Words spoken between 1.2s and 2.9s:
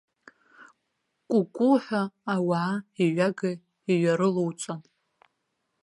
Кәыкәуҳәа ауаа